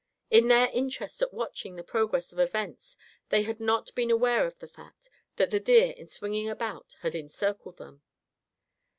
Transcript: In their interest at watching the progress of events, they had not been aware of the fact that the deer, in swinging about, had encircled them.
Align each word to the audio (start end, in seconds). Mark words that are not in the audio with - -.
In 0.31 0.47
their 0.47 0.67
interest 0.73 1.21
at 1.21 1.31
watching 1.31 1.75
the 1.75 1.83
progress 1.83 2.33
of 2.33 2.39
events, 2.39 2.97
they 3.29 3.43
had 3.43 3.59
not 3.59 3.93
been 3.93 4.09
aware 4.09 4.47
of 4.47 4.57
the 4.57 4.67
fact 4.67 5.11
that 5.35 5.51
the 5.51 5.59
deer, 5.59 5.93
in 5.95 6.07
swinging 6.07 6.49
about, 6.49 6.95
had 7.01 7.13
encircled 7.13 7.77
them. 7.77 8.01